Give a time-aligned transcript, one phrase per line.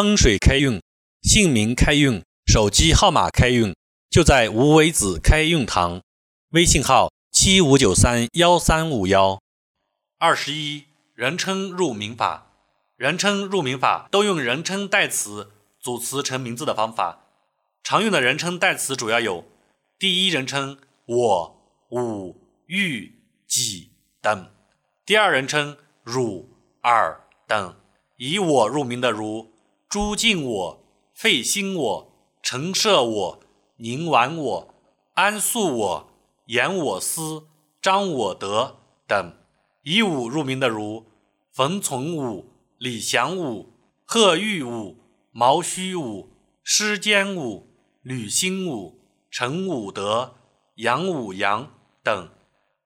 [0.00, 0.80] 风水开运，
[1.20, 3.76] 姓名开运，手机号码开运，
[4.08, 6.00] 就在无为子开运堂。
[6.52, 9.38] 微信号：七五九三幺三五幺。
[10.16, 10.84] 二十一，
[11.14, 12.46] 人称入名法。
[12.96, 17.26] 人称入名法都用人称代词组词成名字的方法。
[17.84, 19.44] 常用的人称代词主要有：
[19.98, 23.90] 第一人称我、吾、玉、己
[24.22, 24.46] 等；
[25.04, 26.48] 第二人称汝、
[26.80, 27.76] 尔等。
[28.16, 29.49] 以我入名的如。
[29.90, 32.12] 诸敬我、费心我、
[32.44, 33.40] 陈设我、
[33.78, 34.74] 宁玩我、
[35.14, 36.12] 安素我、
[36.46, 37.48] 言我思、
[37.82, 38.76] 张我德
[39.08, 39.32] 等；
[39.82, 41.06] 以武入名的如
[41.50, 43.72] 冯从武、李祥武、
[44.04, 44.96] 贺玉武、
[45.32, 46.28] 毛虚武、
[46.62, 47.66] 施坚武、
[48.00, 50.36] 吕兴武、陈武德、
[50.76, 51.68] 杨武阳
[52.04, 52.28] 等；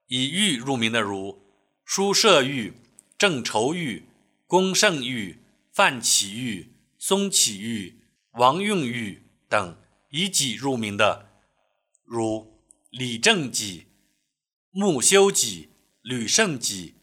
[0.06, 1.38] 以玉入名的如
[1.84, 2.72] 舒舍玉、
[3.18, 4.08] 郑愁玉、
[4.46, 6.70] 龚胜玉、范启玉。
[7.06, 8.00] 松启玉、
[8.30, 9.76] 王用玉等
[10.08, 11.28] 以己入名的，
[12.02, 13.88] 如李正己、
[14.70, 15.68] 穆修己、
[16.00, 16.94] 吕胜己、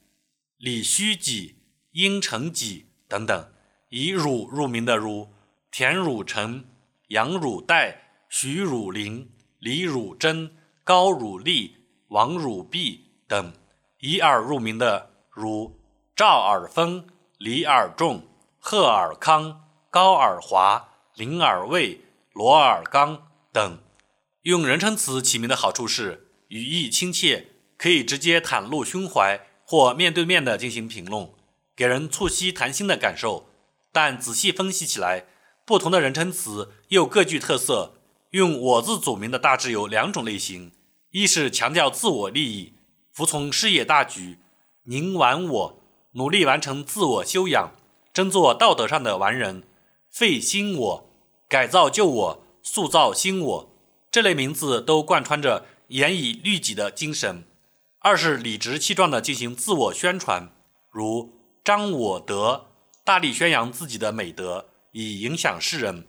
[0.57, 1.57] 李虚己、
[1.91, 3.53] 殷成己等等；
[3.89, 5.31] 以汝入名的，如
[5.69, 6.65] 田汝成、
[7.09, 7.95] 杨汝岱、
[8.27, 13.51] 徐汝林、李汝珍、高汝立、王汝弼等；
[13.99, 15.79] 以尔入名的，如
[16.15, 19.67] 赵尔丰、李尔仲、贺尔康。
[19.91, 21.99] 高尔华、林尔卫、
[22.31, 23.79] 罗尔刚等，
[24.43, 31.29] 用人称词起名的好处是语义亲切，可以直接袒露胸怀或面对面的进行评论，
[31.75, 33.49] 给人促膝谈心的感受。
[33.91, 35.25] 但仔细分析起来，
[35.65, 37.95] 不同的人称词又各具特色。
[38.29, 40.71] 用我字组名的大致有两种类型：
[41.09, 42.75] 一是强调自我利益，
[43.11, 44.37] 服从事业大局；
[44.83, 45.81] 宁完我，
[46.13, 47.73] 努力完成自我修养，
[48.13, 49.63] 争做道德上的完人。
[50.11, 51.09] 废新我，
[51.47, 53.75] 改造旧我，塑造新我，
[54.11, 57.45] 这类名字都贯穿着严以律己的精神。
[57.99, 60.53] 二是理直气壮地进行自我宣传，
[60.89, 61.31] 如
[61.63, 62.65] 张我德，
[63.05, 66.03] 大力宣扬自己的美德，以影响世人；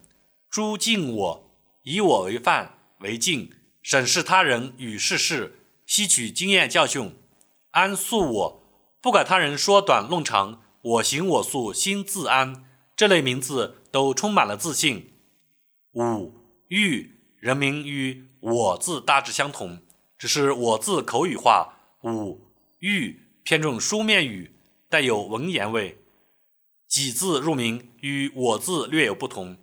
[0.51, 1.51] 朱敬我，
[1.85, 3.53] 以我为范为镜，
[3.83, 7.13] 审视他人与世事，吸取经验教训；
[7.71, 8.63] 安素我，
[9.01, 12.65] 不管他人说短弄长，我行我素，心自安。
[12.97, 13.79] 这类名字。
[13.93, 15.13] 都充满了自信。
[15.93, 16.35] 五
[16.69, 19.83] 玉人名与我字大致相同，
[20.19, 22.41] 只是我字口语化，五
[22.79, 24.51] 玉偏重书面语，
[24.89, 25.99] 带有文言味。
[26.89, 29.59] 己字入名与我字略有不同，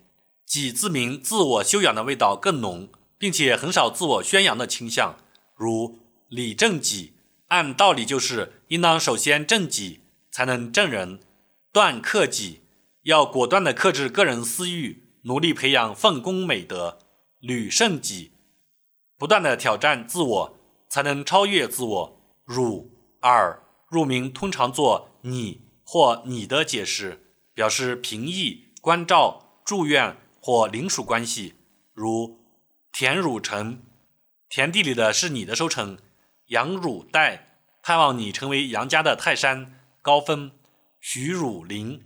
[0.46, 2.88] 己字名自我修养的味道更浓，
[3.18, 5.16] 并且很少自我宣扬的倾向。
[5.56, 5.98] 如
[6.28, 7.12] 李正己，
[7.48, 11.20] 按道理就是应当首先正己，才能正人。
[11.72, 12.60] 断克己。
[13.04, 16.98] 要果断地克制个人私欲，努力培养奉公美德，
[17.38, 18.32] 履圣己，
[19.16, 22.20] 不断地挑战自我，才能超越自我。
[22.44, 22.90] 汝、
[23.22, 31.54] 尔入名通常做你或你的解释，表示平易、关照、祝愿或领属关系。
[31.94, 32.38] 如
[32.92, 33.80] 田汝成，
[34.50, 35.96] 田地里的是你的收成；
[36.48, 40.50] 杨汝代，盼望你成为杨家的泰山高峰；
[41.00, 42.02] 徐汝林。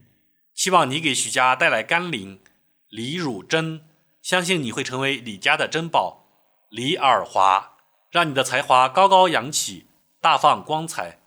[0.54, 2.40] 希望你给许家带来甘霖，
[2.88, 3.84] 李汝珍，
[4.22, 6.28] 相信你会成为李家的珍宝，
[6.70, 7.76] 李尔华，
[8.10, 9.86] 让你的才华高高扬起，
[10.20, 11.18] 大放光彩。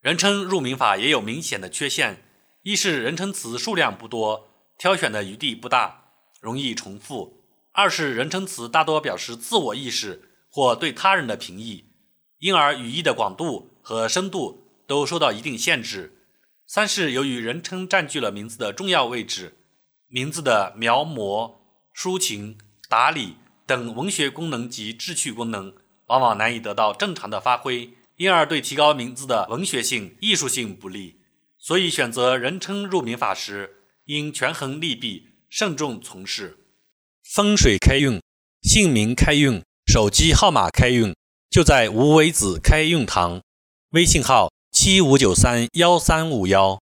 [0.00, 2.24] 人称入名法也有明显的缺陷，
[2.62, 6.10] 一是人称词数量不多，挑选的余地不大，
[6.40, 11.92] 容易重复；二是人称词大多表示自我意识或对他人的评议，
[12.38, 16.12] 因而语义的广度和深度都受到一定限制。
[16.66, 19.54] 三是由于人称占据了名字的重要位置，
[20.08, 21.58] 名字的描摹、
[21.94, 25.72] 抒情、打理等文学功能及志趣功能，
[26.06, 31.20] 往往难以得到正常的发挥，因而对提高名字的文学性、艺术性不利。
[31.56, 36.58] 所以，选择人称入名法时，应权衡利弊，慎重从事。
[37.22, 38.20] 风水开运、
[38.62, 41.14] 姓名开运、手机号码开运，
[41.48, 43.40] 就在无为子开运堂。
[43.90, 44.50] 微信号。
[44.86, 46.78] 七五九三幺三五幺。